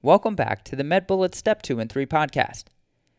Welcome 0.00 0.36
back 0.36 0.62
to 0.66 0.76
the 0.76 0.84
MedBullets 0.84 1.34
Step 1.34 1.60
2 1.60 1.80
and 1.80 1.90
3 1.90 2.06
podcast. 2.06 2.66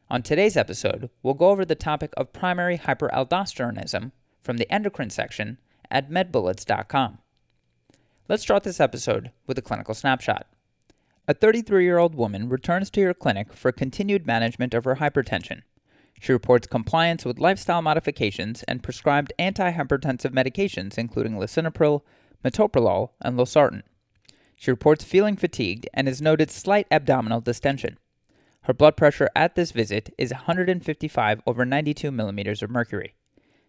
On 0.10 0.24
today's 0.24 0.56
episode, 0.56 1.10
we'll 1.22 1.34
go 1.34 1.50
over 1.50 1.66
the 1.66 1.76
topic 1.76 2.14
of 2.16 2.32
primary 2.32 2.78
hyperaldosteronism 2.78 4.14
from 4.42 4.56
the 4.56 4.72
endocrine 4.72 5.10
section 5.10 5.58
at 5.92 6.10
medbullets.com. 6.10 7.18
Let's 8.30 8.44
start 8.44 8.64
this 8.64 8.80
episode 8.80 9.32
with 9.46 9.58
a 9.58 9.62
clinical 9.62 9.94
snapshot. 9.94 10.48
A 11.28 11.34
33 11.34 11.84
year 11.84 11.98
old 11.98 12.16
woman 12.16 12.48
returns 12.48 12.90
to 12.92 13.02
your 13.02 13.14
clinic 13.14 13.52
for 13.52 13.74
continued 13.74 14.26
management 14.26 14.74
of 14.74 14.86
her 14.86 14.96
hypertension. 14.96 15.64
She 16.22 16.32
reports 16.32 16.66
compliance 16.66 17.26
with 17.26 17.40
lifestyle 17.40 17.82
modifications 17.82 18.64
and 18.64 18.82
prescribed 18.82 19.34
antihypertensive 19.38 20.32
medications, 20.32 20.98
including 20.98 21.34
lisinopril, 21.34 22.04
metoprolol, 22.42 23.10
and 23.20 23.38
losartan. 23.38 23.82
She 24.60 24.72
reports 24.72 25.06
feeling 25.06 25.38
fatigued 25.38 25.88
and 25.94 26.06
has 26.10 26.22
noted 26.22 26.52
slight 26.52 26.86
abdominal 26.92 27.40
distension. 27.40 27.98
Her 28.64 28.74
blood 28.74 28.98
pressure 28.98 29.30
at 29.34 29.56
this 29.56 29.72
visit 29.72 30.14
is 30.18 30.34
155 30.34 31.42
over 31.48 31.64
92 31.64 32.12
millimeters 32.12 32.62
of 32.62 32.70
mercury. 32.70 33.16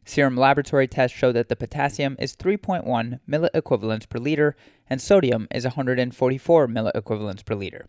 Serum 0.05 0.37
laboratory 0.37 0.89
tests 0.89 1.17
show 1.17 1.31
that 1.31 1.49
the 1.49 1.55
potassium 1.55 2.17
is 2.19 2.35
3.1 2.35 3.21
milliequivalents 3.29 4.09
per 4.09 4.19
liter 4.19 4.57
and 4.89 5.01
sodium 5.01 5.47
is 5.53 5.63
144 5.63 6.67
milliequivalents 6.67 7.45
per 7.45 7.55
liter. 7.55 7.87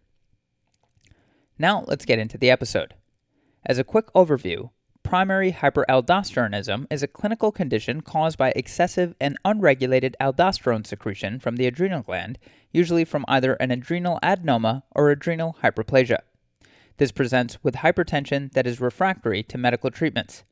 Now 1.58 1.84
let's 1.88 2.06
get 2.06 2.20
into 2.20 2.38
the 2.38 2.52
episode. 2.52 2.94
As 3.66 3.80
a 3.80 3.84
quick 3.84 4.14
overview, 4.14 4.70
primary 5.04 5.52
hyperaldosteronism 5.52 6.88
is 6.90 7.04
a 7.04 7.08
clinical 7.08 7.52
condition 7.52 8.02
caused 8.02 8.38
by 8.38 8.54
excessive 8.56 9.16
and 9.20 9.38
unregulated 9.44 10.16
aldosterone 10.20 10.86
secretion 10.86 11.40
from 11.40 11.56
the 11.56 11.68
adrenal 11.68 12.02
gland, 12.02 12.40
usually 12.72 13.06
from 13.06 13.26
either 13.28 13.54
an 13.56 13.72
adrenal 13.72 14.20
adenoma 14.24 14.84
or 14.96 15.10
adrenal 15.10 15.58
hyperplasia. 15.64 16.20
This 16.98 17.12
presents 17.12 17.58
with 17.64 17.76
hypertension 17.76 18.52
that 18.54 18.68
is 18.68 18.80
refractory 18.80 19.44
to 19.44 19.58
medical 19.58 19.92
treatments. 19.92 20.44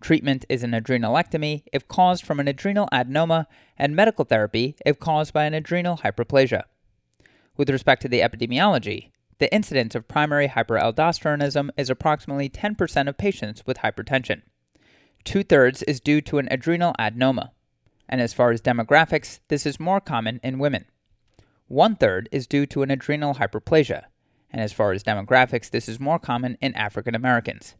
Treatment 0.00 0.44
is 0.48 0.62
an 0.62 0.72
adrenalectomy 0.72 1.62
if 1.72 1.88
caused 1.88 2.24
from 2.24 2.38
an 2.38 2.48
adrenal 2.48 2.88
adenoma, 2.92 3.46
and 3.78 3.96
medical 3.96 4.24
therapy 4.24 4.76
if 4.84 4.98
caused 4.98 5.32
by 5.32 5.44
an 5.44 5.54
adrenal 5.54 5.98
hyperplasia. 5.98 6.64
With 7.56 7.70
respect 7.70 8.02
to 8.02 8.08
the 8.08 8.20
epidemiology, 8.20 9.10
the 9.38 9.52
incidence 9.52 9.94
of 9.94 10.08
primary 10.08 10.48
hyperaldosteronism 10.48 11.70
is 11.76 11.90
approximately 11.90 12.48
10% 12.48 13.08
of 13.08 13.18
patients 13.18 13.62
with 13.66 13.78
hypertension. 13.78 14.42
Two 15.24 15.42
thirds 15.42 15.82
is 15.82 16.00
due 16.00 16.20
to 16.22 16.38
an 16.38 16.48
adrenal 16.50 16.94
adenoma. 16.98 17.50
And 18.08 18.20
as 18.20 18.32
far 18.32 18.52
as 18.52 18.62
demographics, 18.62 19.40
this 19.48 19.66
is 19.66 19.80
more 19.80 20.00
common 20.00 20.40
in 20.42 20.58
women. 20.58 20.86
One 21.68 21.96
third 21.96 22.28
is 22.30 22.46
due 22.46 22.64
to 22.66 22.82
an 22.82 22.90
adrenal 22.90 23.34
hyperplasia. 23.34 24.04
And 24.50 24.62
as 24.62 24.72
far 24.72 24.92
as 24.92 25.02
demographics, 25.02 25.68
this 25.68 25.88
is 25.88 25.98
more 25.98 26.18
common 26.18 26.56
in 26.60 26.74
African 26.74 27.14
Americans. 27.14 27.74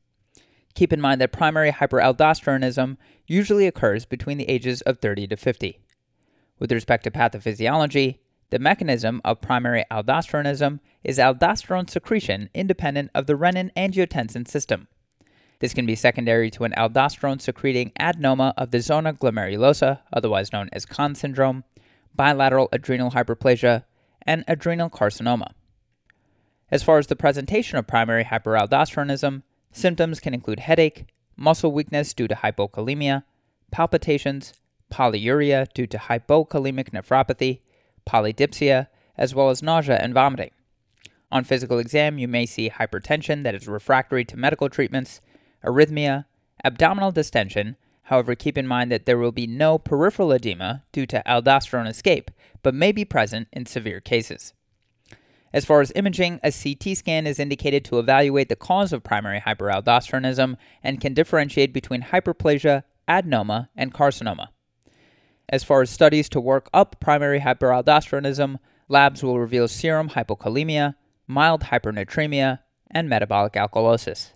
Keep 0.74 0.92
in 0.92 1.00
mind 1.00 1.20
that 1.20 1.32
primary 1.32 1.70
hyperaldosteronism 1.72 2.98
usually 3.26 3.66
occurs 3.66 4.04
between 4.04 4.36
the 4.36 4.48
ages 4.48 4.82
of 4.82 4.98
30 4.98 5.28
to 5.28 5.36
50. 5.36 5.80
With 6.58 6.72
respect 6.72 7.04
to 7.04 7.10
pathophysiology, 7.10 8.18
the 8.50 8.58
mechanism 8.58 9.20
of 9.24 9.40
primary 9.40 9.84
aldosteronism 9.90 10.80
is 11.02 11.18
aldosterone 11.18 11.90
secretion 11.90 12.48
independent 12.54 13.10
of 13.14 13.26
the 13.26 13.34
renin 13.34 13.72
angiotensin 13.76 14.46
system. 14.46 14.88
This 15.58 15.74
can 15.74 15.86
be 15.86 15.94
secondary 15.94 16.50
to 16.50 16.64
an 16.64 16.74
aldosterone 16.76 17.40
secreting 17.40 17.92
adenoma 17.98 18.52
of 18.56 18.70
the 18.70 18.80
zona 18.80 19.14
glomerulosa, 19.14 20.00
otherwise 20.12 20.52
known 20.52 20.68
as 20.72 20.84
Conn 20.84 21.14
syndrome, 21.14 21.64
bilateral 22.14 22.68
adrenal 22.72 23.12
hyperplasia, 23.12 23.84
and 24.22 24.44
adrenal 24.46 24.90
carcinoma. 24.90 25.52
As 26.70 26.82
far 26.82 26.98
as 26.98 27.06
the 27.06 27.16
presentation 27.16 27.78
of 27.78 27.86
primary 27.86 28.24
hyperaldosteronism, 28.24 29.42
symptoms 29.72 30.20
can 30.20 30.34
include 30.34 30.60
headache, 30.60 31.06
muscle 31.36 31.72
weakness 31.72 32.12
due 32.12 32.28
to 32.28 32.34
hypokalemia, 32.34 33.22
palpitations, 33.70 34.52
polyuria 34.92 35.72
due 35.72 35.86
to 35.86 35.98
hypokalemic 35.98 36.90
nephropathy, 36.90 37.60
polydipsia, 38.08 38.88
as 39.16 39.34
well 39.34 39.50
as 39.50 39.62
nausea 39.62 39.98
and 40.00 40.14
vomiting. 40.14 40.50
On 41.32 41.44
physical 41.44 41.78
exam, 41.78 42.18
you 42.18 42.28
may 42.28 42.46
see 42.46 42.70
hypertension 42.70 43.42
that 43.42 43.54
is 43.54 43.66
refractory 43.66 44.24
to 44.24 44.36
medical 44.36 44.68
treatments, 44.68 45.20
arrhythmia, 45.64 46.26
abdominal 46.64 47.10
distension. 47.10 47.76
However, 48.04 48.34
keep 48.34 48.56
in 48.56 48.66
mind 48.66 48.92
that 48.92 49.06
there 49.06 49.18
will 49.18 49.32
be 49.32 49.46
no 49.46 49.78
peripheral 49.78 50.32
edema 50.32 50.84
due 50.92 51.06
to 51.06 51.22
aldosterone 51.26 51.88
escape, 51.88 52.30
but 52.62 52.74
may 52.74 52.92
be 52.92 53.04
present 53.04 53.48
in 53.52 53.66
severe 53.66 54.00
cases. 54.00 54.52
As 55.52 55.64
far 55.64 55.80
as 55.80 55.92
imaging, 55.96 56.38
a 56.44 56.52
CT 56.52 56.96
scan 56.96 57.26
is 57.26 57.38
indicated 57.38 57.84
to 57.86 57.98
evaluate 57.98 58.48
the 58.48 58.56
cause 58.56 58.92
of 58.92 59.02
primary 59.02 59.40
hyperaldosteronism 59.40 60.56
and 60.82 61.00
can 61.00 61.14
differentiate 61.14 61.72
between 61.72 62.02
hyperplasia, 62.02 62.84
adenoma, 63.08 63.68
and 63.76 63.92
carcinoma. 63.92 64.48
As 65.48 65.62
far 65.62 65.82
as 65.82 65.90
studies 65.90 66.28
to 66.30 66.40
work 66.40 66.68
up 66.74 66.98
primary 66.98 67.40
hyperaldosteronism, 67.40 68.58
labs 68.88 69.22
will 69.22 69.38
reveal 69.38 69.68
serum 69.68 70.10
hypokalemia, 70.10 70.96
mild 71.28 71.64
hypernatremia, 71.64 72.60
and 72.90 73.08
metabolic 73.08 73.52
alkalosis. 73.52 74.32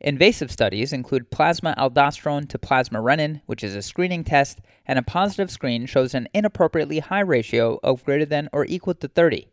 Invasive 0.00 0.52
studies 0.52 0.92
include 0.92 1.30
plasma 1.30 1.74
aldosterone 1.76 2.48
to 2.50 2.58
plasma 2.58 3.00
renin, 3.00 3.40
which 3.46 3.64
is 3.64 3.74
a 3.74 3.82
screening 3.82 4.22
test, 4.22 4.60
and 4.86 4.98
a 4.98 5.02
positive 5.02 5.50
screen 5.50 5.86
shows 5.86 6.14
an 6.14 6.28
inappropriately 6.32 7.00
high 7.00 7.20
ratio 7.20 7.80
of 7.82 8.04
greater 8.04 8.26
than 8.26 8.48
or 8.52 8.66
equal 8.66 8.94
to 8.94 9.08
30. 9.08 9.48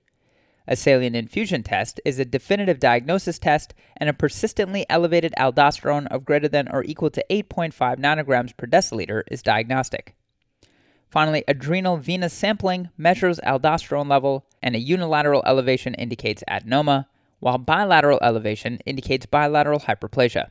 A 0.67 0.75
saline 0.75 1.15
infusion 1.15 1.63
test 1.63 1.99
is 2.05 2.19
a 2.19 2.25
definitive 2.25 2.79
diagnosis 2.79 3.39
test, 3.39 3.73
and 3.97 4.09
a 4.09 4.13
persistently 4.13 4.85
elevated 4.89 5.33
aldosterone 5.39 6.07
of 6.07 6.23
greater 6.25 6.47
than 6.47 6.67
or 6.69 6.83
equal 6.83 7.09
to 7.09 7.25
8.5 7.29 7.97
nanograms 7.97 8.55
per 8.55 8.67
deciliter 8.67 9.23
is 9.31 9.41
diagnostic. 9.41 10.15
Finally, 11.13 11.43
adrenal 11.47 11.97
venous 11.97 12.33
sampling 12.33 12.89
measures 12.97 13.39
aldosterone 13.45 14.09
level, 14.09 14.47
and 14.63 14.75
a 14.75 14.79
unilateral 14.79 15.43
elevation 15.45 15.93
indicates 15.93 16.43
adenoma, 16.49 17.05
while 17.37 17.59
bilateral 17.59 18.17
elevation 18.23 18.79
indicates 18.87 19.27
bilateral 19.27 19.81
hyperplasia. 19.81 20.49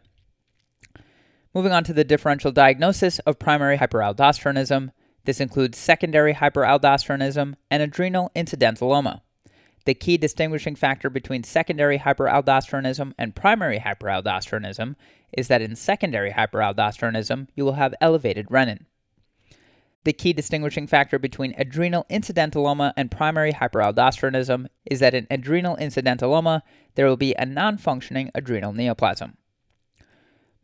Moving 1.53 1.73
on 1.73 1.83
to 1.83 1.93
the 1.93 2.05
differential 2.05 2.53
diagnosis 2.53 3.19
of 3.27 3.41
primary 3.41 3.77
hyperaldosteronism, 3.77 4.93
this 5.25 5.41
includes 5.41 5.79
secondary 5.79 6.35
hyperaldosteronism 6.35 7.55
and 7.69 7.83
adrenal 7.83 8.31
incidentaloma. 8.37 9.23
The 9.85 9.95
key 9.95 10.17
distinguishing 10.17 10.77
factor 10.77 11.11
between 11.11 11.43
secondary 11.43 11.99
hyperaldosteronism 11.99 13.15
and 13.19 13.35
primary 13.35 13.81
hyperaldosteronism 13.81 14.95
is 15.33 15.49
that 15.49 15.61
in 15.61 15.75
secondary 15.75 16.31
hyperaldosteronism, 16.31 17.49
you 17.57 17.65
will 17.65 17.73
have 17.73 17.97
elevated 18.01 18.47
renin. 18.47 18.85
The 20.05 20.13
key 20.13 20.33
distinguishing 20.33 20.89
factor 20.89 21.19
between 21.19 21.55
adrenal 21.57 22.07
incidentaloma 22.11 22.93
and 22.97 23.11
primary 23.11 23.53
hyperaldosteronism 23.53 24.67
is 24.85 24.99
that 24.99 25.15
in 25.15 25.29
adrenal 25.31 25.77
incidentaloma, 25.77 26.63
there 26.97 27.07
will 27.07 27.17
be 27.17 27.35
a 27.35 27.47
non 27.47 27.79
functioning 27.79 28.31
adrenal 28.35 28.73
neoplasm. 28.73 29.35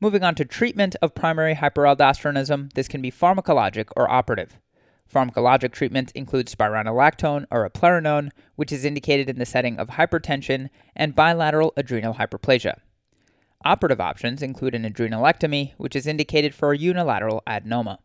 Moving 0.00 0.24
on 0.24 0.34
to 0.36 0.44
treatment 0.44 0.96
of 1.02 1.14
primary 1.14 1.54
hyperaldosteronism, 1.54 2.72
this 2.74 2.88
can 2.88 3.00
be 3.00 3.12
pharmacologic 3.12 3.88
or 3.96 4.10
operative. 4.10 4.58
Pharmacologic 5.12 5.72
treatment 5.72 6.12
includes 6.14 6.54
spironolactone 6.54 7.46
or 7.50 7.68
eplerenone, 7.68 8.30
which 8.56 8.72
is 8.72 8.84
indicated 8.84 9.30
in 9.30 9.38
the 9.38 9.46
setting 9.46 9.78
of 9.78 9.88
hypertension 9.90 10.68
and 10.94 11.14
bilateral 11.14 11.72
adrenal 11.76 12.14
hyperplasia. 12.14 12.78
Operative 13.64 14.00
options 14.00 14.42
include 14.42 14.74
an 14.74 14.84
adrenalectomy, 14.84 15.72
which 15.78 15.96
is 15.96 16.06
indicated 16.06 16.54
for 16.54 16.72
a 16.72 16.78
unilateral 16.78 17.42
adenoma. 17.46 17.98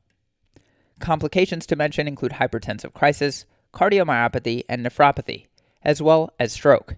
Complications 1.03 1.66
to 1.66 1.75
mention 1.75 2.08
include 2.08 2.31
hypertensive 2.31 2.94
crisis, 2.94 3.44
cardiomyopathy, 3.74 4.64
and 4.69 4.86
nephropathy, 4.86 5.47
as 5.84 6.02
well 6.02 6.31
as 6.40 6.53
stroke. 6.53 6.96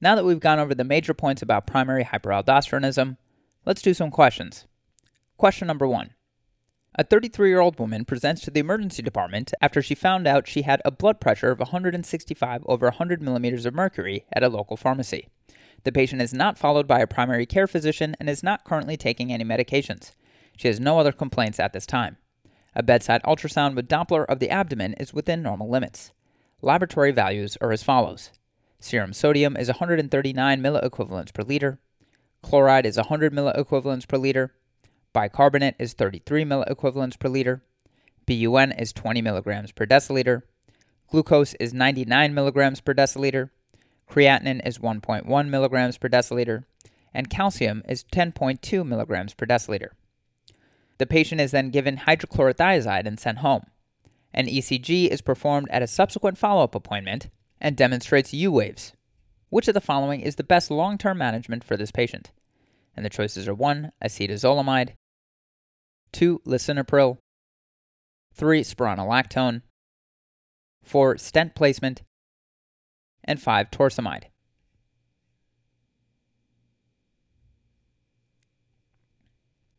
Now 0.00 0.16
that 0.16 0.24
we've 0.24 0.40
gone 0.40 0.58
over 0.58 0.74
the 0.74 0.82
major 0.82 1.14
points 1.14 1.40
about 1.40 1.64
primary 1.64 2.02
hyperaldosteronism, 2.02 3.18
let's 3.64 3.82
do 3.82 3.94
some 3.94 4.10
questions. 4.10 4.66
Question 5.36 5.68
number 5.68 5.86
one 5.86 6.10
A 6.96 7.04
33 7.04 7.48
year 7.48 7.60
old 7.60 7.78
woman 7.78 8.04
presents 8.04 8.42
to 8.42 8.50
the 8.50 8.58
emergency 8.58 9.00
department 9.00 9.54
after 9.62 9.80
she 9.80 9.94
found 9.94 10.26
out 10.26 10.48
she 10.48 10.62
had 10.62 10.82
a 10.84 10.90
blood 10.90 11.20
pressure 11.20 11.52
of 11.52 11.60
165 11.60 12.64
over 12.66 12.86
100 12.86 13.22
millimeters 13.22 13.64
of 13.64 13.74
mercury 13.74 14.24
at 14.32 14.42
a 14.42 14.48
local 14.48 14.76
pharmacy. 14.76 15.28
The 15.84 15.92
patient 15.92 16.20
is 16.20 16.34
not 16.34 16.58
followed 16.58 16.88
by 16.88 16.98
a 16.98 17.06
primary 17.06 17.46
care 17.46 17.68
physician 17.68 18.16
and 18.18 18.28
is 18.28 18.42
not 18.42 18.64
currently 18.64 18.96
taking 18.96 19.32
any 19.32 19.44
medications. 19.44 20.10
She 20.56 20.66
has 20.66 20.80
no 20.80 20.98
other 20.98 21.12
complaints 21.12 21.60
at 21.60 21.72
this 21.72 21.86
time. 21.86 22.16
A 22.74 22.82
bedside 22.82 23.22
ultrasound 23.24 23.74
with 23.74 23.88
Doppler 23.88 24.24
of 24.26 24.38
the 24.38 24.50
abdomen 24.50 24.94
is 24.94 25.12
within 25.12 25.42
normal 25.42 25.68
limits. 25.68 26.12
Laboratory 26.62 27.10
values 27.10 27.56
are 27.60 27.72
as 27.72 27.82
follows. 27.82 28.30
Serum 28.78 29.12
sodium 29.12 29.56
is 29.56 29.68
139 29.68 30.62
milliequivalents 30.62 31.34
per 31.34 31.42
liter, 31.42 31.78
chloride 32.42 32.86
is 32.86 32.96
100 32.96 33.32
milliequivalents 33.32 34.06
per 34.06 34.16
liter, 34.16 34.54
bicarbonate 35.12 35.74
is 35.78 35.92
33 35.92 36.44
milliequivalents 36.44 37.18
per 37.18 37.28
liter, 37.28 37.62
BUN 38.26 38.72
is 38.72 38.92
20 38.92 39.20
milligrams 39.20 39.72
per 39.72 39.84
deciliter, 39.84 40.42
glucose 41.08 41.54
is 41.54 41.74
99 41.74 42.32
milligrams 42.32 42.80
per 42.80 42.94
deciliter, 42.94 43.50
creatinine 44.08 44.64
is 44.66 44.78
1.1 44.78 45.48
milligrams 45.48 45.98
per 45.98 46.08
deciliter, 46.08 46.64
and 47.12 47.28
calcium 47.28 47.82
is 47.88 48.04
10.2 48.04 48.86
milligrams 48.86 49.34
per 49.34 49.44
deciliter. 49.44 49.90
The 51.00 51.06
patient 51.06 51.40
is 51.40 51.50
then 51.50 51.70
given 51.70 51.96
hydrochlorothiazide 51.96 53.06
and 53.06 53.18
sent 53.18 53.38
home. 53.38 53.62
An 54.34 54.48
ECG 54.48 55.08
is 55.08 55.22
performed 55.22 55.68
at 55.70 55.80
a 55.80 55.86
subsequent 55.86 56.36
follow 56.36 56.62
up 56.62 56.74
appointment 56.74 57.30
and 57.58 57.74
demonstrates 57.74 58.34
U 58.34 58.52
waves. 58.52 58.92
Which 59.48 59.66
of 59.66 59.72
the 59.72 59.80
following 59.80 60.20
is 60.20 60.36
the 60.36 60.44
best 60.44 60.70
long 60.70 60.98
term 60.98 61.16
management 61.16 61.64
for 61.64 61.78
this 61.78 61.90
patient? 61.90 62.32
And 62.94 63.02
the 63.02 63.08
choices 63.08 63.48
are 63.48 63.54
1. 63.54 63.92
Acetazolamide, 64.04 64.90
2. 66.12 66.42
Lisinopril, 66.46 67.16
3. 68.34 68.62
Spironolactone, 68.62 69.62
4. 70.82 71.16
Stent 71.16 71.54
placement, 71.54 72.02
and 73.24 73.40
5. 73.40 73.70
Torsemide. 73.70 74.24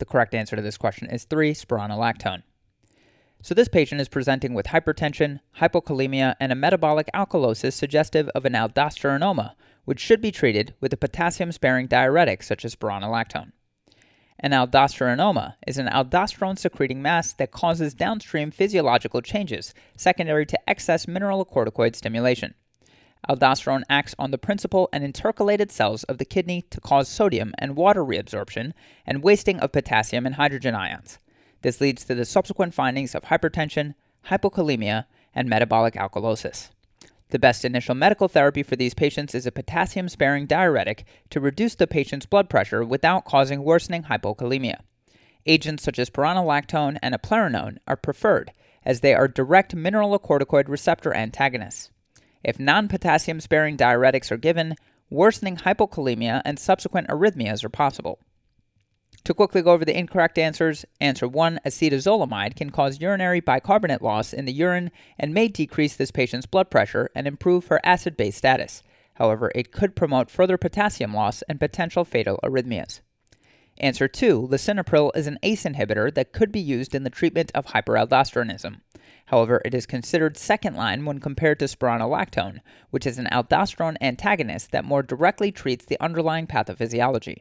The 0.01 0.05
correct 0.05 0.33
answer 0.33 0.55
to 0.55 0.63
this 0.63 0.79
question 0.79 1.11
is 1.11 1.25
3. 1.25 1.53
Spironolactone. 1.53 2.41
So, 3.43 3.53
this 3.53 3.67
patient 3.67 4.01
is 4.01 4.09
presenting 4.09 4.55
with 4.55 4.65
hypertension, 4.65 5.41
hypokalemia, 5.59 6.33
and 6.39 6.51
a 6.51 6.55
metabolic 6.55 7.07
alkalosis 7.13 7.73
suggestive 7.73 8.27
of 8.29 8.43
an 8.43 8.53
aldosteronoma, 8.53 9.53
which 9.85 9.99
should 9.99 10.19
be 10.19 10.31
treated 10.31 10.73
with 10.81 10.91
a 10.91 10.97
potassium 10.97 11.51
sparing 11.51 11.85
diuretic 11.85 12.41
such 12.41 12.65
as 12.65 12.75
spironolactone. 12.75 13.51
An 14.39 14.53
aldosteronoma 14.53 15.53
is 15.67 15.77
an 15.77 15.85
aldosterone 15.85 16.57
secreting 16.57 17.03
mass 17.03 17.33
that 17.33 17.51
causes 17.51 17.93
downstream 17.93 18.49
physiological 18.49 19.21
changes 19.21 19.71
secondary 19.95 20.47
to 20.47 20.57
excess 20.67 21.05
mineralocorticoid 21.05 21.95
stimulation. 21.95 22.55
Aldosterone 23.29 23.83
acts 23.89 24.15
on 24.17 24.31
the 24.31 24.37
principal 24.37 24.89
and 24.91 25.03
intercalated 25.03 25.71
cells 25.71 26.03
of 26.05 26.17
the 26.17 26.25
kidney 26.25 26.63
to 26.69 26.81
cause 26.81 27.07
sodium 27.07 27.53
and 27.57 27.75
water 27.75 28.03
reabsorption 28.03 28.73
and 29.05 29.23
wasting 29.23 29.59
of 29.59 29.71
potassium 29.71 30.25
and 30.25 30.35
hydrogen 30.35 30.73
ions. 30.73 31.19
This 31.61 31.79
leads 31.79 32.03
to 32.05 32.15
the 32.15 32.25
subsequent 32.25 32.73
findings 32.73 33.13
of 33.13 33.23
hypertension, 33.23 33.93
hypokalemia, 34.27 35.05
and 35.35 35.47
metabolic 35.47 35.93
alkalosis. 35.93 36.69
The 37.29 37.39
best 37.39 37.63
initial 37.63 37.95
medical 37.95 38.27
therapy 38.27 38.63
for 38.63 38.75
these 38.75 38.93
patients 38.93 39.33
is 39.33 39.45
a 39.45 39.51
potassium 39.51 40.09
sparing 40.09 40.47
diuretic 40.47 41.05
to 41.29 41.39
reduce 41.39 41.75
the 41.75 41.87
patient's 41.87 42.25
blood 42.25 42.49
pressure 42.49 42.83
without 42.83 43.23
causing 43.23 43.63
worsening 43.63 44.03
hypokalemia. 44.03 44.81
Agents 45.45 45.83
such 45.83 45.97
as 45.97 46.09
spironolactone 46.09 46.97
and 47.01 47.15
eplerenone 47.15 47.77
are 47.87 47.95
preferred 47.95 48.51
as 48.83 48.99
they 48.99 49.13
are 49.13 49.27
direct 49.27 49.75
mineralocorticoid 49.75 50.67
receptor 50.67 51.13
antagonists. 51.13 51.89
If 52.43 52.59
non 52.59 52.87
potassium 52.87 53.39
sparing 53.39 53.77
diuretics 53.77 54.31
are 54.31 54.37
given, 54.37 54.75
worsening 55.09 55.57
hypokalemia 55.57 56.41
and 56.45 56.57
subsequent 56.57 57.07
arrhythmias 57.07 57.63
are 57.63 57.69
possible. 57.69 58.19
To 59.25 59.33
quickly 59.35 59.61
go 59.61 59.71
over 59.71 59.85
the 59.85 59.97
incorrect 59.97 60.39
answers, 60.39 60.85
answer 60.99 61.27
1 61.27 61.59
acetazolamide 61.65 62.55
can 62.55 62.71
cause 62.71 62.99
urinary 62.99 63.39
bicarbonate 63.39 64.01
loss 64.01 64.33
in 64.33 64.45
the 64.45 64.53
urine 64.53 64.89
and 65.19 65.33
may 65.33 65.47
decrease 65.47 65.95
this 65.95 66.09
patient's 66.09 66.47
blood 66.47 66.71
pressure 66.71 67.11
and 67.13 67.27
improve 67.27 67.67
her 67.67 67.79
acid 67.83 68.17
base 68.17 68.35
status. 68.35 68.81
However, 69.15 69.51
it 69.53 69.71
could 69.71 69.95
promote 69.95 70.31
further 70.31 70.57
potassium 70.57 71.13
loss 71.13 71.43
and 71.43 71.59
potential 71.59 72.03
fatal 72.03 72.39
arrhythmias. 72.43 73.01
Answer 73.77 74.07
2 74.07 74.47
lisinopril 74.49 75.11
is 75.15 75.27
an 75.27 75.39
ACE 75.41 75.63
inhibitor 75.63 76.13
that 76.13 76.33
could 76.33 76.51
be 76.51 76.59
used 76.59 76.93
in 76.93 77.03
the 77.03 77.09
treatment 77.09 77.51
of 77.55 77.67
hyperaldosteronism. 77.67 78.81
However, 79.27 79.61
it 79.63 79.73
is 79.73 79.85
considered 79.85 80.37
second 80.37 80.75
line 80.75 81.05
when 81.05 81.19
compared 81.19 81.59
to 81.59 81.65
spironolactone, 81.65 82.59
which 82.89 83.07
is 83.07 83.17
an 83.17 83.29
aldosterone 83.31 83.97
antagonist 84.01 84.71
that 84.71 84.85
more 84.85 85.01
directly 85.01 85.51
treats 85.51 85.85
the 85.85 86.01
underlying 86.01 86.47
pathophysiology. 86.47 87.37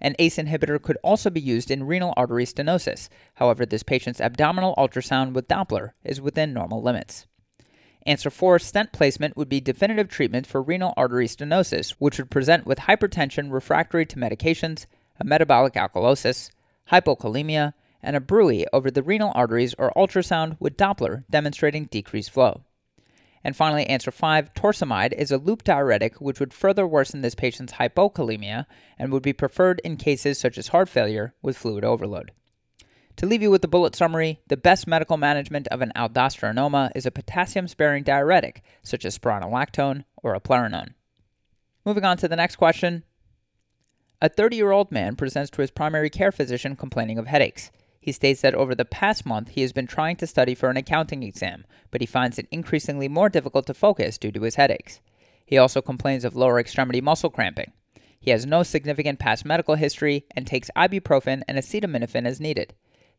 An 0.00 0.14
ACE 0.18 0.36
inhibitor 0.36 0.80
could 0.80 0.98
also 1.02 1.30
be 1.30 1.40
used 1.40 1.70
in 1.70 1.84
renal 1.84 2.12
artery 2.16 2.44
stenosis. 2.44 3.08
However, 3.34 3.64
this 3.64 3.82
patient's 3.82 4.20
abdominal 4.20 4.74
ultrasound 4.76 5.32
with 5.32 5.48
Doppler 5.48 5.92
is 6.04 6.20
within 6.20 6.52
normal 6.52 6.82
limits. 6.82 7.26
Answer 8.06 8.28
4 8.28 8.58
stent 8.58 8.92
placement 8.92 9.34
would 9.36 9.48
be 9.48 9.62
definitive 9.62 10.08
treatment 10.08 10.46
for 10.46 10.60
renal 10.60 10.92
artery 10.96 11.26
stenosis, 11.26 11.92
which 11.98 12.18
would 12.18 12.30
present 12.30 12.66
with 12.66 12.80
hypertension 12.80 13.50
refractory 13.50 14.04
to 14.04 14.16
medications, 14.16 14.84
a 15.18 15.24
metabolic 15.24 15.74
alkalosis, 15.74 16.50
hypokalemia, 16.90 17.74
and 18.02 18.16
a 18.16 18.20
bruit 18.20 18.66
over 18.72 18.90
the 18.90 19.02
renal 19.02 19.32
arteries 19.34 19.74
or 19.78 19.92
ultrasound 19.96 20.56
with 20.60 20.76
Doppler 20.76 21.24
demonstrating 21.30 21.86
decreased 21.86 22.30
flow. 22.30 22.62
And 23.42 23.54
finally, 23.54 23.86
answer 23.86 24.10
5 24.10 24.54
torsemide 24.54 25.12
is 25.12 25.30
a 25.30 25.38
loop 25.38 25.64
diuretic 25.64 26.20
which 26.20 26.40
would 26.40 26.54
further 26.54 26.86
worsen 26.86 27.20
this 27.20 27.34
patient's 27.34 27.74
hypokalemia 27.74 28.64
and 28.98 29.12
would 29.12 29.22
be 29.22 29.34
preferred 29.34 29.80
in 29.84 29.96
cases 29.96 30.38
such 30.38 30.56
as 30.56 30.68
heart 30.68 30.88
failure 30.88 31.34
with 31.42 31.56
fluid 31.56 31.84
overload. 31.84 32.32
To 33.16 33.26
leave 33.26 33.42
you 33.42 33.50
with 33.50 33.62
the 33.62 33.68
bullet 33.68 33.94
summary, 33.94 34.40
the 34.48 34.56
best 34.56 34.86
medical 34.86 35.16
management 35.16 35.68
of 35.68 35.82
an 35.82 35.92
aldosteronoma 35.94 36.90
is 36.96 37.06
a 37.06 37.10
potassium 37.10 37.68
sparing 37.68 38.02
diuretic 38.02 38.62
such 38.82 39.04
as 39.04 39.16
spironolactone 39.16 40.04
or 40.16 40.38
eplerenone. 40.38 40.94
Moving 41.84 42.04
on 42.04 42.16
to 42.16 42.28
the 42.28 42.36
next 42.36 42.56
question. 42.56 43.04
A 44.24 44.28
30 44.30 44.56
year 44.56 44.70
old 44.70 44.90
man 44.90 45.16
presents 45.16 45.50
to 45.50 45.60
his 45.60 45.70
primary 45.70 46.08
care 46.08 46.32
physician 46.32 46.76
complaining 46.76 47.18
of 47.18 47.26
headaches. 47.26 47.70
He 48.00 48.10
states 48.10 48.40
that 48.40 48.54
over 48.54 48.74
the 48.74 48.86
past 48.86 49.26
month 49.26 49.50
he 49.50 49.60
has 49.60 49.74
been 49.74 49.86
trying 49.86 50.16
to 50.16 50.26
study 50.26 50.54
for 50.54 50.70
an 50.70 50.78
accounting 50.78 51.22
exam, 51.22 51.66
but 51.90 52.00
he 52.00 52.06
finds 52.06 52.38
it 52.38 52.48
increasingly 52.50 53.06
more 53.06 53.28
difficult 53.28 53.66
to 53.66 53.74
focus 53.74 54.16
due 54.16 54.32
to 54.32 54.40
his 54.40 54.54
headaches. 54.54 55.02
He 55.44 55.58
also 55.58 55.82
complains 55.82 56.24
of 56.24 56.34
lower 56.34 56.58
extremity 56.58 57.02
muscle 57.02 57.28
cramping. 57.28 57.72
He 58.18 58.30
has 58.30 58.46
no 58.46 58.62
significant 58.62 59.18
past 59.18 59.44
medical 59.44 59.74
history 59.74 60.24
and 60.34 60.46
takes 60.46 60.70
ibuprofen 60.74 61.42
and 61.46 61.58
acetaminophen 61.58 62.24
as 62.24 62.40
needed. 62.40 62.72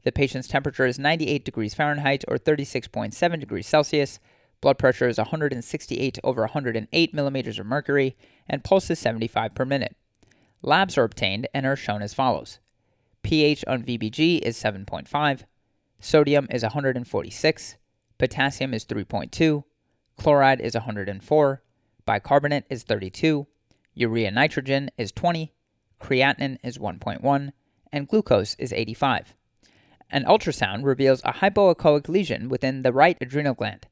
The 0.06 0.12
patient's 0.12 0.48
temperature 0.48 0.88
is 0.88 0.98
98 0.98 1.46
degrees 1.46 1.76
Fahrenheit 1.76 2.26
or 2.28 2.40
36.7 2.40 3.40
degrees 3.40 3.68
Celsius. 3.68 4.20
Blood 4.60 4.80
pressure 4.80 5.08
is 5.08 5.20
168 5.20 6.18
over 6.24 6.42
108 6.42 7.14
millimeters 7.14 7.60
of 7.60 7.68
mercury, 7.68 8.18
and 8.50 8.64
pulse 8.64 8.90
is 8.90 8.98
75 8.98 9.54
per 9.54 9.66
minute. 9.66 9.96
Labs 10.66 10.98
are 10.98 11.04
obtained 11.04 11.48
and 11.54 11.64
are 11.68 11.76
shown 11.76 12.02
as 12.02 12.16
follows 12.16 12.58
pH 13.22 13.64
on 13.68 13.84
VBG 13.84 14.40
is 14.40 14.58
7.5, 14.58 15.44
sodium 16.00 16.48
is 16.50 16.64
146, 16.64 17.78
potassium 18.18 18.74
is 18.74 18.84
3.2, 18.86 19.64
chloride 20.18 20.62
is 20.62 20.74
104, 20.74 21.64
bicarbonate 22.06 22.66
is 22.70 22.84
32, 22.84 23.46
urea 23.94 24.32
nitrogen 24.32 24.90
is 24.98 25.12
20, 25.12 25.54
creatinine 26.02 26.58
is 26.64 26.80
1.1, 26.80 27.52
and 27.92 28.08
glucose 28.08 28.56
is 28.56 28.74
85. 28.74 29.36
An 30.10 30.24
ultrasound 30.26 30.84
reveals 30.84 31.22
a 31.24 31.34
hypoechoic 31.34 32.10
lesion 32.10 32.50
within 32.50 32.82
the 32.82 32.94
right 32.94 33.18
adrenal 33.22 33.54
gland. 33.54 33.88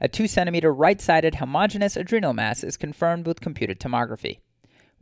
A 0.00 0.08
2 0.08 0.28
centimeter 0.28 0.72
right 0.72 1.00
sided 1.00 1.36
homogeneous 1.36 1.96
adrenal 1.96 2.32
mass 2.32 2.62
is 2.62 2.76
confirmed 2.76 3.26
with 3.26 3.40
computed 3.40 3.80
tomography. 3.80 4.38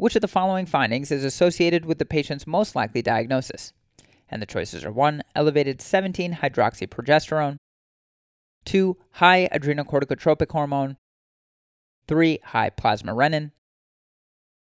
Which 0.01 0.17
of 0.17 0.23
the 0.23 0.29
following 0.29 0.65
findings 0.65 1.11
is 1.11 1.25
associated 1.25 1.85
with 1.85 1.99
the 1.99 2.07
patient's 2.07 2.47
most 2.47 2.75
likely 2.75 3.03
diagnosis? 3.03 3.75
And 4.31 4.41
the 4.41 4.47
choices 4.47 4.83
are 4.83 4.91
1. 4.91 5.23
Elevated 5.37 5.83
17 5.83 6.37
hydroxyprogesterone, 6.37 7.59
2. 8.65 8.97
High 9.11 9.47
adrenocorticotropic 9.53 10.51
hormone, 10.53 10.97
3. 12.09 12.39
High 12.45 12.71
plasma 12.71 13.13
renin, 13.13 13.51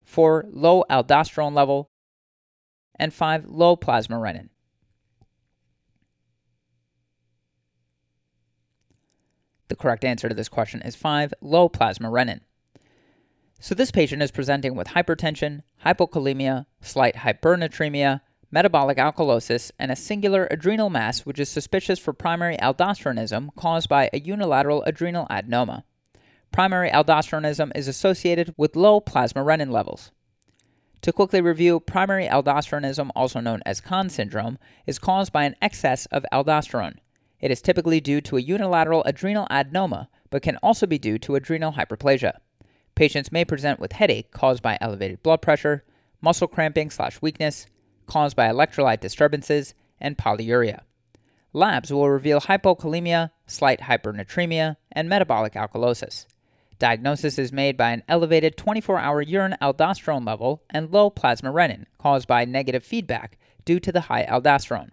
4. 0.04 0.48
Low 0.50 0.84
aldosterone 0.90 1.54
level, 1.54 1.90
and 2.96 3.14
5. 3.14 3.46
Low 3.46 3.78
plasma 3.78 4.18
renin. 4.18 4.50
The 9.70 9.78
correct 9.78 10.04
answer 10.04 10.28
to 10.28 10.36
this 10.36 10.50
question 10.50 10.82
is 10.82 10.98
5. 10.98 11.34
Low 11.40 11.70
plasma 11.70 12.10
renin. 12.10 12.42
So 13.62 13.76
this 13.76 13.92
patient 13.92 14.22
is 14.22 14.32
presenting 14.32 14.74
with 14.76 14.88
hypertension, 14.88 15.64
hypokalemia, 15.86 16.66
slight 16.80 17.16
hypernatremia, 17.16 18.22
metabolic 18.52 18.98
alkalosis, 18.98 19.70
and 19.78 19.92
a 19.92 19.98
singular 19.98 20.48
adrenal 20.50 20.90
mass 20.90 21.26
which 21.26 21.40
is 21.40 21.50
suspicious 21.50 22.00
for 22.00 22.14
primary 22.14 22.56
aldosteronism 22.58 23.50
caused 23.58 23.90
by 23.90 24.10
a 24.14 24.20
unilateral 24.22 24.82
adrenal 24.84 25.28
adenoma. 25.30 25.84
Primary 26.54 26.90
aldosteronism 26.90 27.76
is 27.76 27.90
associated 27.90 28.54
with 28.56 28.78
low 28.78 29.02
plasma 29.02 29.44
renin 29.44 29.72
levels. 29.72 30.12
To 31.02 31.12
quickly 31.12 31.42
review, 31.42 31.82
primary 31.82 32.28
aldosteronism, 32.28 33.10
also 33.14 33.42
known 33.42 33.62
as 33.66 33.82
Conn 33.82 34.10
syndrome, 34.10 34.58
is 34.88 35.00
caused 35.00 35.34
by 35.34 35.44
an 35.44 35.56
excess 35.62 36.06
of 36.08 36.26
aldosterone. 36.32 36.96
It 37.42 37.52
is 37.52 37.62
typically 37.62 38.00
due 38.00 38.22
to 38.22 38.38
a 38.38 38.42
unilateral 38.42 39.04
adrenal 39.04 39.48
adenoma, 39.52 40.08
but 40.30 40.42
can 40.42 40.58
also 40.58 40.88
be 40.88 40.98
due 40.98 41.18
to 41.20 41.36
adrenal 41.36 41.74
hyperplasia. 41.74 42.38
Patients 43.00 43.32
may 43.32 43.46
present 43.46 43.80
with 43.80 43.94
headache 43.94 44.30
caused 44.30 44.62
by 44.62 44.78
elevated 44.82 45.24
blood 45.24 45.42
pressure, 45.42 45.86
muscle 46.20 46.50
cramping 46.50 46.90
slash 46.90 47.22
weakness 47.22 47.66
caused 48.08 48.36
by 48.36 48.50
electrolyte 48.50 49.00
disturbances 49.00 49.74
and 50.02 50.18
polyuria. 50.18 50.82
Labs 51.54 51.94
will 51.94 52.10
reveal 52.10 52.42
hypokalemia, 52.42 53.32
slight 53.48 53.80
hypernatremia, 53.80 54.76
and 54.92 55.08
metabolic 55.08 55.54
alkalosis. 55.54 56.26
Diagnosis 56.78 57.40
is 57.40 57.54
made 57.54 57.78
by 57.78 57.92
an 57.92 58.04
elevated 58.10 58.58
24 58.58 59.00
hour 59.00 59.22
urine 59.22 59.56
aldosterone 59.62 60.28
level 60.28 60.62
and 60.70 60.92
low 60.92 61.10
plasma 61.10 61.54
renin 61.54 61.86
caused 62.00 62.28
by 62.28 62.44
negative 62.44 62.84
feedback 62.84 63.38
due 63.64 63.80
to 63.80 63.94
the 63.94 64.02
high 64.02 64.26
aldosterone. 64.26 64.90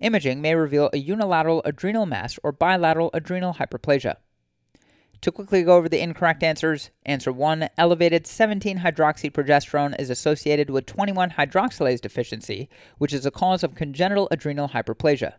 Imaging 0.00 0.40
may 0.40 0.54
reveal 0.54 0.88
a 0.94 0.98
unilateral 0.98 1.60
adrenal 1.66 2.06
mass 2.06 2.38
or 2.42 2.52
bilateral 2.52 3.10
adrenal 3.12 3.52
hyperplasia. 3.52 4.16
To 5.24 5.32
quickly 5.32 5.62
go 5.62 5.78
over 5.78 5.88
the 5.88 6.02
incorrect 6.02 6.42
answers, 6.42 6.90
answer 7.06 7.32
1 7.32 7.70
elevated 7.78 8.26
17 8.26 8.80
hydroxyprogesterone 8.80 9.98
is 9.98 10.10
associated 10.10 10.68
with 10.68 10.84
21 10.84 11.30
hydroxylase 11.30 12.02
deficiency, 12.02 12.68
which 12.98 13.14
is 13.14 13.24
a 13.24 13.30
cause 13.30 13.64
of 13.64 13.74
congenital 13.74 14.28
adrenal 14.30 14.68
hyperplasia. 14.68 15.36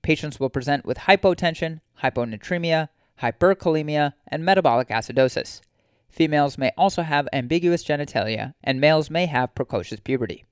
Patients 0.00 0.38
will 0.38 0.48
present 0.48 0.86
with 0.86 0.98
hypotension, 0.98 1.80
hyponatremia, 2.04 2.88
hyperkalemia, 3.20 4.12
and 4.28 4.44
metabolic 4.44 4.90
acidosis. 4.90 5.60
Females 6.08 6.56
may 6.56 6.70
also 6.78 7.02
have 7.02 7.26
ambiguous 7.32 7.82
genitalia, 7.82 8.54
and 8.62 8.80
males 8.80 9.10
may 9.10 9.26
have 9.26 9.56
precocious 9.56 9.98
puberty. 9.98 10.44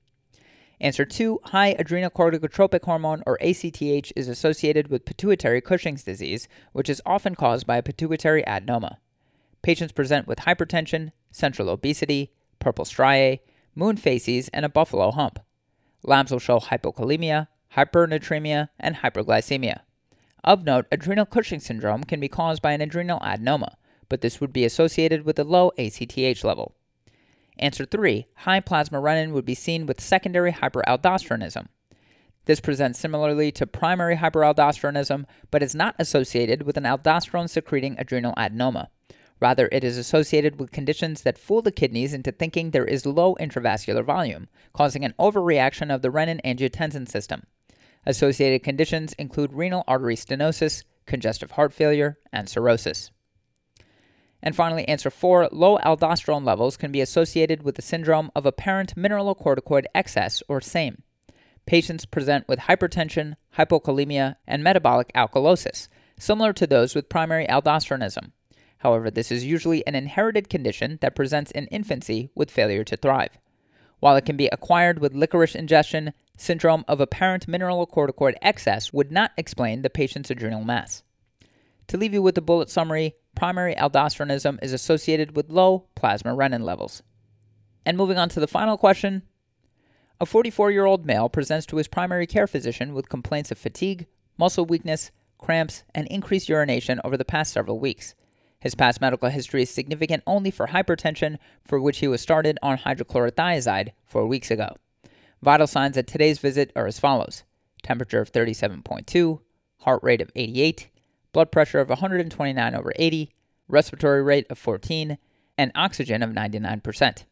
Answer 0.81 1.05
2 1.05 1.39
High 1.45 1.73
adrenocorticotropic 1.75 2.83
hormone, 2.83 3.23
or 3.25 3.37
ACTH, 3.41 4.11
is 4.15 4.27
associated 4.27 4.89
with 4.89 5.05
pituitary 5.05 5.61
Cushing's 5.61 6.03
disease, 6.03 6.47
which 6.73 6.89
is 6.89 7.01
often 7.05 7.35
caused 7.35 7.65
by 7.65 7.77
a 7.77 7.83
pituitary 7.83 8.43
adenoma. 8.43 8.97
Patients 9.61 9.93
present 9.93 10.27
with 10.27 10.39
hypertension, 10.39 11.11
central 11.31 11.69
obesity, 11.69 12.33
purple 12.59 12.85
striae, 12.85 13.39
moon 13.73 13.97
facies, 13.97 14.49
and 14.49 14.65
a 14.65 14.69
buffalo 14.69 15.11
hump. 15.11 15.39
Labs 16.03 16.31
will 16.31 16.39
show 16.39 16.59
hypokalemia, 16.59 17.47
hypernatremia, 17.75 18.69
and 18.79 18.97
hyperglycemia. 18.97 19.81
Of 20.43 20.63
note, 20.63 20.85
adrenal 20.91 21.25
Cushing 21.25 21.59
syndrome 21.59 22.03
can 22.03 22.19
be 22.19 22.27
caused 22.27 22.61
by 22.61 22.73
an 22.73 22.81
adrenal 22.81 23.19
adenoma, 23.21 23.75
but 24.09 24.21
this 24.21 24.39
would 24.39 24.53
be 24.53 24.65
associated 24.65 25.25
with 25.25 25.39
a 25.39 25.43
low 25.43 25.71
ACTH 25.77 26.43
level. 26.43 26.75
Answer 27.57 27.85
3 27.85 28.27
High 28.35 28.59
plasma 28.59 28.99
renin 28.99 29.31
would 29.31 29.45
be 29.45 29.55
seen 29.55 29.85
with 29.85 30.01
secondary 30.01 30.51
hyperaldosteronism. 30.51 31.67
This 32.45 32.59
presents 32.59 32.99
similarly 32.99 33.51
to 33.53 33.65
primary 33.65 34.17
hyperaldosteronism, 34.17 35.25
but 35.49 35.63
is 35.63 35.73
not 35.73 35.95
associated 35.97 36.63
with 36.63 36.77
an 36.77 36.83
aldosterone 36.83 37.49
secreting 37.49 37.95
adrenal 37.97 38.33
adenoma. 38.37 38.87
Rather, 39.39 39.67
it 39.71 39.83
is 39.83 39.97
associated 39.97 40.59
with 40.59 40.71
conditions 40.71 41.23
that 41.23 41.37
fool 41.37 41.61
the 41.61 41.71
kidneys 41.71 42.13
into 42.13 42.31
thinking 42.31 42.71
there 42.71 42.85
is 42.85 43.05
low 43.05 43.35
intravascular 43.35 44.03
volume, 44.03 44.47
causing 44.73 45.03
an 45.03 45.13
overreaction 45.19 45.93
of 45.93 46.01
the 46.01 46.09
renin 46.11 46.39
angiotensin 46.45 47.07
system. 47.07 47.43
Associated 48.05 48.63
conditions 48.63 49.13
include 49.13 49.51
renal 49.51 49.83
artery 49.87 50.15
stenosis, 50.15 50.83
congestive 51.05 51.51
heart 51.51 51.73
failure, 51.73 52.17
and 52.31 52.47
cirrhosis. 52.47 53.11
And 54.45 54.55
finally, 54.55 54.87
answer 54.87 55.09
4 55.09 55.49
low 55.51 55.79
aldosterone 55.79 56.45
levels 56.45 56.77
can 56.77 56.91
be 56.91 57.01
associated 57.01 57.63
with 57.63 57.75
the 57.75 57.81
syndrome 57.81 58.29
of 58.35 58.45
apparent 58.45 58.95
mineralocorticoid 58.95 59.85
excess, 59.95 60.43
or 60.47 60.61
SAME. 60.61 61.01
Patients 61.65 62.05
present 62.05 62.47
with 62.47 62.59
hypertension, 62.59 63.37
hypokalemia, 63.57 64.35
and 64.45 64.63
metabolic 64.63 65.11
alkalosis, 65.15 65.87
similar 66.19 66.53
to 66.53 66.67
those 66.67 66.93
with 66.93 67.09
primary 67.09 67.47
aldosteronism. 67.47 68.33
However, 68.77 69.09
this 69.09 69.31
is 69.31 69.43
usually 69.43 69.85
an 69.87 69.95
inherited 69.95 70.47
condition 70.47 70.99
that 71.01 71.15
presents 71.15 71.49
in 71.49 71.65
infancy 71.67 72.29
with 72.35 72.51
failure 72.51 72.83
to 72.83 72.95
thrive. 72.95 73.39
While 73.99 74.15
it 74.15 74.25
can 74.25 74.37
be 74.37 74.49
acquired 74.49 74.99
with 74.99 75.15
licorice 75.15 75.55
ingestion, 75.55 76.13
syndrome 76.37 76.85
of 76.87 77.01
apparent 77.01 77.47
mineralocorticoid 77.47 78.35
excess 78.43 78.93
would 78.93 79.11
not 79.11 79.31
explain 79.37 79.81
the 79.81 79.89
patient's 79.89 80.29
adrenal 80.29 80.63
mass. 80.63 81.01
To 81.87 81.97
leave 81.97 82.13
you 82.13 82.21
with 82.21 82.37
a 82.37 82.41
bullet 82.41 82.69
summary, 82.69 83.15
primary 83.35 83.75
aldosteronism 83.75 84.57
is 84.63 84.73
associated 84.73 85.35
with 85.35 85.49
low 85.49 85.87
plasma 85.95 86.35
renin 86.35 86.63
levels. 86.63 87.03
And 87.85 87.97
moving 87.97 88.17
on 88.17 88.29
to 88.29 88.39
the 88.39 88.47
final 88.47 88.77
question 88.77 89.23
A 90.19 90.25
44 90.25 90.71
year 90.71 90.85
old 90.85 91.05
male 91.05 91.29
presents 91.29 91.65
to 91.67 91.77
his 91.77 91.87
primary 91.87 92.25
care 92.25 92.47
physician 92.47 92.93
with 92.93 93.09
complaints 93.09 93.51
of 93.51 93.57
fatigue, 93.57 94.07
muscle 94.37 94.65
weakness, 94.65 95.11
cramps, 95.37 95.83
and 95.93 96.07
increased 96.07 96.49
urination 96.49 96.99
over 97.03 97.17
the 97.17 97.25
past 97.25 97.53
several 97.53 97.79
weeks. 97.79 98.15
His 98.59 98.73
past 98.73 99.01
medical 99.01 99.29
history 99.29 99.61
is 99.61 99.69
significant 99.69 100.23
only 100.25 100.49
for 100.49 100.67
hypertension, 100.67 101.37
for 101.63 101.79
which 101.79 101.99
he 101.99 102.07
was 102.07 102.21
started 102.21 102.57
on 102.63 102.79
hydrochlorothiazide 102.79 103.91
four 104.05 104.25
weeks 104.25 104.49
ago. 104.49 104.75
Vital 105.43 105.67
signs 105.67 105.97
at 105.97 106.07
today's 106.07 106.39
visit 106.39 106.71
are 106.75 106.87
as 106.87 106.99
follows 106.99 107.43
temperature 107.83 108.19
of 108.19 108.31
37.2, 108.31 109.39
heart 109.81 110.01
rate 110.01 110.21
of 110.21 110.31
88, 110.35 110.89
blood 111.35 111.51
pressure 111.51 111.81
of 111.81 111.89
129 111.89 112.73
over 112.73 112.93
80, 112.95 113.29
respiratory 113.67 114.23
rate 114.23 114.47
of 114.49 114.57
14, 114.57 115.17
and 115.57 115.69
oxygen 115.75 116.23
of 116.23 116.29
99%. 116.29 117.25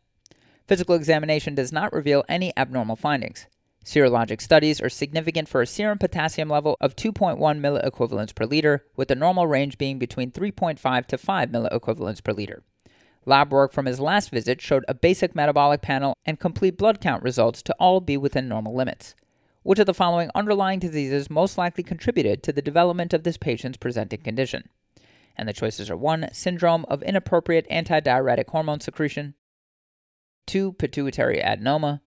Physical 0.68 0.94
examination 0.94 1.56
does 1.56 1.72
not 1.72 1.94
reveal 1.94 2.26
any 2.28 2.52
abnormal 2.58 2.98
findings. 2.98 3.48
Serologic 3.86 4.42
studies 4.42 4.82
are 4.82 4.90
significant 4.90 5.48
for 5.48 5.62
a 5.62 5.66
serum 5.66 5.98
potassium 5.98 6.50
level 6.50 6.76
of 6.82 6.98
2.1 6.98 7.38
milliequivalents 7.40 8.36
per 8.36 8.44
liter, 8.44 8.86
with 8.98 9.08
the 9.08 9.16
normal 9.16 9.48
range 9.48 9.78
being 9.78 10.00
between 10.00 10.32
3.5 10.32 11.06
to 11.06 11.18
5 11.18 11.50
milliequivalents 11.50 12.22
per 12.22 12.34
liter. 12.34 12.62
Lab 13.26 13.54
work 13.54 13.72
from 13.72 13.86
his 13.86 14.02
last 14.02 14.32
visit 14.32 14.60
showed 14.60 14.84
a 14.90 14.94
basic 14.94 15.34
metabolic 15.34 15.82
panel 15.82 16.18
and 16.26 16.42
complete 16.42 16.78
blood 16.78 17.00
count 17.00 17.24
results 17.24 17.64
to 17.64 17.76
all 17.80 18.02
be 18.02 18.18
within 18.18 18.50
normal 18.50 18.76
limits. 18.76 19.16
Which 19.64 19.80
of 19.80 19.86
the 19.86 19.94
following 19.94 20.30
underlying 20.36 20.80
diseases 20.80 21.30
most 21.30 21.58
likely 21.58 21.84
contributed 21.84 22.44
to 22.44 22.52
the 22.52 22.62
development 22.62 23.14
of 23.14 23.24
this 23.24 23.38
patient's 23.38 23.78
presenting 23.78 24.22
condition? 24.22 24.70
And 25.38 25.48
the 25.48 25.54
choices 25.54 25.90
are 25.90 25.98
1. 25.98 26.30
Syndrome 26.34 26.86
of 26.90 27.02
inappropriate 27.02 27.68
antidiuretic 27.70 28.50
hormone 28.50 28.82
secretion, 28.82 29.36
2. 30.48 30.74
Pituitary 30.74 31.38
adenoma, 31.38 32.02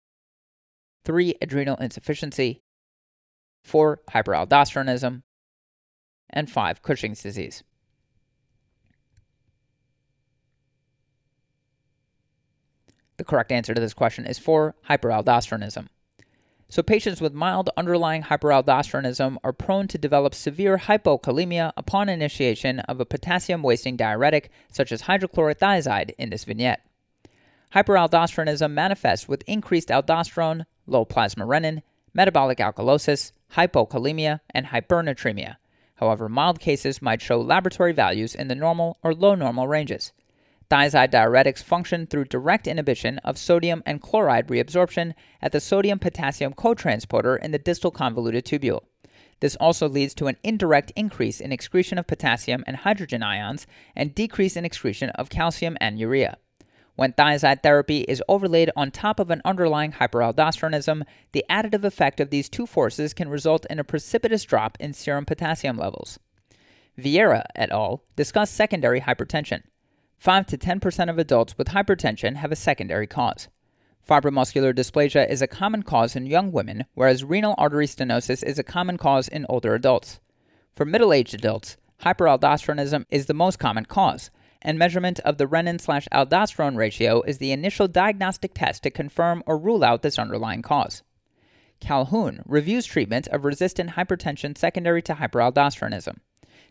3. 1.04 1.36
Adrenal 1.40 1.76
insufficiency, 1.76 2.62
4. 3.62 4.00
Hyperaldosteronism, 4.10 5.22
and 6.28 6.50
5. 6.50 6.82
Cushing's 6.82 7.22
disease. 7.22 7.62
The 13.16 13.24
correct 13.24 13.52
answer 13.52 13.74
to 13.74 13.80
this 13.80 13.94
question 13.94 14.26
is 14.26 14.40
4. 14.40 14.74
Hyperaldosteronism. 14.90 15.86
So, 16.68 16.82
patients 16.82 17.20
with 17.20 17.34
mild 17.34 17.70
underlying 17.76 18.24
hyperaldosteronism 18.24 19.36
are 19.44 19.52
prone 19.52 19.86
to 19.88 19.98
develop 19.98 20.34
severe 20.34 20.78
hypokalemia 20.78 21.72
upon 21.76 22.08
initiation 22.08 22.80
of 22.80 23.00
a 23.00 23.04
potassium 23.04 23.62
wasting 23.62 23.96
diuretic 23.96 24.50
such 24.72 24.90
as 24.90 25.02
hydrochlorothiazide 25.02 26.12
in 26.18 26.30
this 26.30 26.44
vignette. 26.44 26.80
Hyperaldosteronism 27.74 28.72
manifests 28.72 29.28
with 29.28 29.42
increased 29.46 29.88
aldosterone, 29.88 30.64
low 30.86 31.04
plasma 31.04 31.44
renin, 31.44 31.82
metabolic 32.14 32.58
alkalosis, 32.58 33.32
hypokalemia, 33.54 34.40
and 34.50 34.66
hypernatremia. 34.66 35.56
However, 35.96 36.28
mild 36.28 36.60
cases 36.60 37.02
might 37.02 37.22
show 37.22 37.40
laboratory 37.40 37.92
values 37.92 38.34
in 38.34 38.48
the 38.48 38.54
normal 38.54 38.98
or 39.02 39.14
low 39.14 39.34
normal 39.34 39.68
ranges. 39.68 40.12
Thiazide 40.70 41.10
diuretics 41.10 41.62
function 41.62 42.06
through 42.06 42.24
direct 42.24 42.66
inhibition 42.66 43.18
of 43.18 43.36
sodium 43.36 43.82
and 43.84 44.00
chloride 44.00 44.48
reabsorption 44.48 45.14
at 45.42 45.52
the 45.52 45.60
sodium 45.60 45.98
potassium 45.98 46.54
cotransporter 46.54 47.38
in 47.38 47.50
the 47.50 47.58
distal 47.58 47.90
convoluted 47.90 48.44
tubule. 48.44 48.84
This 49.40 49.56
also 49.56 49.88
leads 49.88 50.14
to 50.14 50.26
an 50.26 50.38
indirect 50.42 50.92
increase 50.96 51.40
in 51.40 51.52
excretion 51.52 51.98
of 51.98 52.06
potassium 52.06 52.64
and 52.66 52.76
hydrogen 52.76 53.22
ions 53.22 53.66
and 53.94 54.14
decrease 54.14 54.56
in 54.56 54.64
excretion 54.64 55.10
of 55.10 55.28
calcium 55.28 55.76
and 55.80 55.98
urea. 55.98 56.38
When 56.96 57.12
thiazide 57.12 57.62
therapy 57.62 58.02
is 58.02 58.22
overlaid 58.28 58.70
on 58.76 58.90
top 58.90 59.18
of 59.18 59.30
an 59.30 59.42
underlying 59.44 59.92
hyperaldosteronism, 59.92 61.02
the 61.32 61.44
additive 61.50 61.84
effect 61.84 62.20
of 62.20 62.30
these 62.30 62.48
two 62.48 62.66
forces 62.66 63.12
can 63.12 63.28
result 63.28 63.66
in 63.68 63.80
a 63.80 63.84
precipitous 63.84 64.44
drop 64.44 64.78
in 64.80 64.92
serum 64.92 65.24
potassium 65.24 65.76
levels. 65.76 66.18
Viera 66.96 67.44
et 67.56 67.70
al. 67.70 68.04
discussed 68.14 68.54
secondary 68.54 69.00
hypertension. 69.00 69.62
5 70.18 70.46
to 70.46 70.58
10% 70.58 71.10
of 71.10 71.18
adults 71.18 71.56
with 71.58 71.68
hypertension 71.68 72.36
have 72.36 72.52
a 72.52 72.56
secondary 72.56 73.06
cause. 73.06 73.48
Fibromuscular 74.08 74.74
dysplasia 74.74 75.28
is 75.28 75.40
a 75.40 75.46
common 75.46 75.82
cause 75.82 76.14
in 76.14 76.26
young 76.26 76.52
women, 76.52 76.84
whereas 76.94 77.24
renal 77.24 77.54
artery 77.56 77.86
stenosis 77.86 78.42
is 78.42 78.58
a 78.58 78.64
common 78.64 78.98
cause 78.98 79.28
in 79.28 79.46
older 79.48 79.74
adults. 79.74 80.20
For 80.74 80.84
middle 80.84 81.12
aged 81.12 81.34
adults, 81.34 81.76
hyperaldosteronism 82.02 83.06
is 83.10 83.26
the 83.26 83.34
most 83.34 83.58
common 83.58 83.86
cause, 83.86 84.30
and 84.60 84.78
measurement 84.78 85.20
of 85.20 85.38
the 85.38 85.46
renin 85.46 85.80
slash 85.80 86.08
aldosterone 86.12 86.76
ratio 86.76 87.22
is 87.22 87.38
the 87.38 87.52
initial 87.52 87.88
diagnostic 87.88 88.52
test 88.54 88.82
to 88.82 88.90
confirm 88.90 89.42
or 89.46 89.56
rule 89.56 89.84
out 89.84 90.02
this 90.02 90.18
underlying 90.18 90.62
cause. 90.62 91.02
Calhoun 91.80 92.42
reviews 92.46 92.86
treatment 92.86 93.28
of 93.28 93.44
resistant 93.44 93.90
hypertension 93.90 94.56
secondary 94.56 95.02
to 95.02 95.14
hyperaldosteronism. 95.14 96.16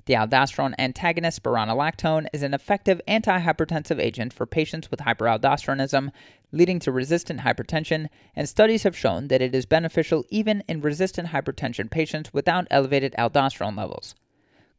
The 0.06 0.16
aldosterone 0.16 0.76
antagonist 0.78 1.42
spironolactone 1.42 2.28
is 2.34 2.44
an 2.44 2.54
effective 2.54 3.02
antihypertensive 3.08 4.00
agent 4.02 4.34
for 4.34 4.46
patients 4.46 4.92
with 4.92 5.00
hyperaldosteronism, 5.00 6.12
leading 6.52 6.80
to 6.80 6.92
resistant 6.92 7.40
hypertension, 7.40 8.10
and 8.36 8.50
studies 8.50 8.84
have 8.84 8.98
shown 8.98 9.30
that 9.30 9.42
it 9.42 9.56
is 9.56 9.66
beneficial 9.66 10.26
even 10.30 10.62
in 10.68 10.82
resistant 10.82 11.30
hypertension 11.30 11.90
patients 11.90 12.34
without 12.34 12.68
elevated 12.70 13.16
aldosterone 13.18 13.78
levels. 13.78 14.14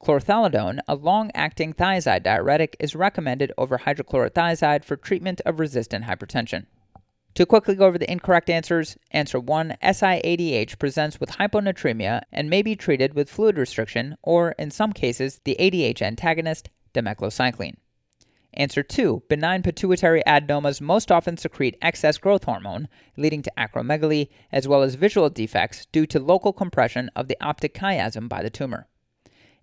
Chlorthalidone, 0.02 0.80
a 0.86 0.94
long 0.94 1.30
acting 1.34 1.72
thiazide 1.72 2.22
diuretic, 2.22 2.76
is 2.78 2.94
recommended 2.94 3.50
over 3.56 3.78
hydrochlorothiazide 3.78 4.84
for 4.84 4.96
treatment 4.96 5.40
of 5.46 5.58
resistant 5.58 6.04
hypertension. 6.04 6.66
To 7.34 7.46
quickly 7.46 7.74
go 7.74 7.86
over 7.86 7.98
the 7.98 8.10
incorrect 8.10 8.48
answers, 8.48 8.96
answer 9.10 9.40
1 9.40 9.76
SIADH 9.82 10.78
presents 10.78 11.18
with 11.18 11.32
hyponatremia 11.32 12.22
and 12.30 12.48
may 12.48 12.62
be 12.62 12.76
treated 12.76 13.14
with 13.14 13.28
fluid 13.28 13.58
restriction 13.58 14.16
or, 14.22 14.52
in 14.52 14.70
some 14.70 14.92
cases, 14.92 15.40
the 15.42 15.56
ADH 15.58 16.00
antagonist, 16.00 16.70
demeclocycline. 16.94 17.74
Answer 18.52 18.84
2 18.84 19.24
Benign 19.28 19.64
pituitary 19.64 20.22
adenomas 20.24 20.80
most 20.80 21.10
often 21.10 21.36
secrete 21.36 21.76
excess 21.82 22.18
growth 22.18 22.44
hormone, 22.44 22.86
leading 23.16 23.42
to 23.42 23.52
acromegaly, 23.58 24.28
as 24.52 24.68
well 24.68 24.82
as 24.82 24.94
visual 24.94 25.28
defects 25.28 25.86
due 25.86 26.06
to 26.06 26.20
local 26.20 26.52
compression 26.52 27.10
of 27.16 27.26
the 27.26 27.36
optic 27.40 27.74
chiasm 27.74 28.28
by 28.28 28.44
the 28.44 28.50
tumor. 28.50 28.86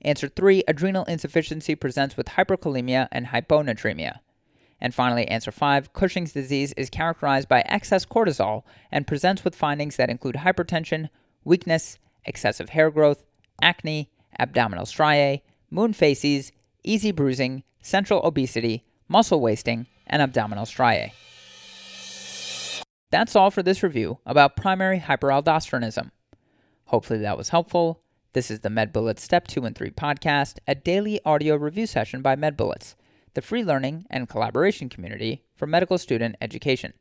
Answer 0.01 0.27
3 0.27 0.65
Adrenal 0.67 1.05
insufficiency 1.05 1.75
presents 1.75 2.17
with 2.17 2.27
hyperkalemia 2.27 3.07
and 3.13 3.27
hyponatremia. 3.27 4.19
And 4.81 4.95
finally, 4.95 5.27
answer 5.27 5.51
5 5.51 5.93
Cushing's 5.93 6.33
disease 6.33 6.73
is 6.73 6.89
characterized 6.89 7.47
by 7.47 7.61
excess 7.67 8.03
cortisol 8.03 8.63
and 8.91 9.05
presents 9.05 9.43
with 9.43 9.55
findings 9.55 9.95
that 9.97 10.09
include 10.09 10.35
hypertension, 10.37 11.09
weakness, 11.43 11.99
excessive 12.25 12.69
hair 12.69 12.89
growth, 12.89 13.23
acne, 13.61 14.09
abdominal 14.39 14.87
striae, 14.87 15.43
moon 15.69 15.93
facies, 15.93 16.51
easy 16.83 17.11
bruising, 17.11 17.63
central 17.81 18.25
obesity, 18.25 18.83
muscle 19.07 19.39
wasting, 19.39 19.85
and 20.07 20.21
abdominal 20.21 20.65
striae. 20.65 21.13
That's 23.11 23.35
all 23.35 23.51
for 23.51 23.61
this 23.61 23.83
review 23.83 24.19
about 24.25 24.55
primary 24.55 24.99
hyperaldosteronism. 24.99 26.11
Hopefully 26.85 27.19
that 27.19 27.37
was 27.37 27.49
helpful. 27.49 28.01
This 28.33 28.49
is 28.49 28.61
the 28.61 28.69
MedBullets 28.69 29.19
Step 29.19 29.47
2 29.47 29.65
and 29.65 29.75
3 29.75 29.91
podcast, 29.91 30.57
a 30.67 30.73
daily 30.73 31.19
audio 31.25 31.55
review 31.55 31.85
session 31.85 32.21
by 32.21 32.35
MedBullets 32.35 32.95
the 33.33 33.41
free 33.41 33.63
learning 33.63 34.05
and 34.09 34.29
collaboration 34.29 34.89
community 34.89 35.43
for 35.55 35.67
medical 35.67 35.97
student 35.97 36.35
education. 36.41 36.93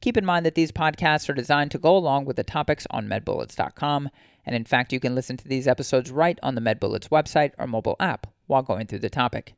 Keep 0.00 0.16
in 0.16 0.24
mind 0.24 0.46
that 0.46 0.54
these 0.54 0.72
podcasts 0.72 1.28
are 1.28 1.34
designed 1.34 1.70
to 1.72 1.78
go 1.78 1.94
along 1.94 2.24
with 2.24 2.36
the 2.36 2.44
topics 2.44 2.86
on 2.90 3.06
medbullets.com, 3.06 4.08
and 4.46 4.56
in 4.56 4.64
fact, 4.64 4.92
you 4.92 5.00
can 5.00 5.14
listen 5.14 5.36
to 5.36 5.48
these 5.48 5.68
episodes 5.68 6.10
right 6.10 6.38
on 6.42 6.54
the 6.54 6.60
MedBullets 6.60 7.08
website 7.08 7.52
or 7.58 7.66
mobile 7.66 7.96
app 8.00 8.26
while 8.46 8.62
going 8.62 8.86
through 8.86 9.00
the 9.00 9.10
topic. 9.10 9.54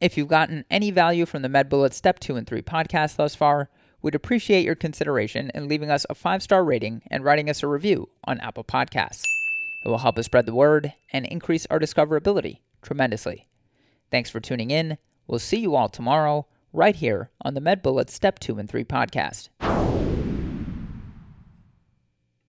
If 0.00 0.16
you've 0.16 0.28
gotten 0.28 0.64
any 0.70 0.90
value 0.90 1.26
from 1.26 1.42
the 1.42 1.48
MedBullets 1.48 1.94
Step 1.94 2.18
2 2.18 2.36
and 2.36 2.46
3 2.46 2.62
podcast 2.62 3.16
thus 3.16 3.34
far, 3.34 3.68
we'd 4.02 4.14
appreciate 4.14 4.64
your 4.64 4.74
consideration 4.74 5.50
in 5.54 5.68
leaving 5.68 5.90
us 5.90 6.06
a 6.08 6.14
five 6.14 6.42
star 6.42 6.64
rating 6.64 7.02
and 7.10 7.22
writing 7.22 7.48
us 7.48 7.62
a 7.62 7.68
review 7.68 8.08
on 8.24 8.40
Apple 8.40 8.64
Podcasts. 8.64 9.22
It 9.84 9.88
will 9.88 9.98
help 9.98 10.18
us 10.18 10.24
spread 10.24 10.46
the 10.46 10.54
word 10.54 10.94
and 11.12 11.26
increase 11.26 11.66
our 11.66 11.78
discoverability 11.78 12.60
tremendously. 12.82 13.48
Thanks 14.10 14.30
for 14.30 14.40
tuning 14.40 14.70
in. 14.70 14.98
We'll 15.26 15.38
see 15.38 15.58
you 15.58 15.74
all 15.74 15.88
tomorrow, 15.88 16.46
right 16.72 16.96
here 16.96 17.30
on 17.42 17.54
the 17.54 17.60
MedBullets 17.60 18.10
Step 18.10 18.38
2 18.38 18.58
and 18.58 18.68
3 18.68 18.84
podcast. 18.84 19.48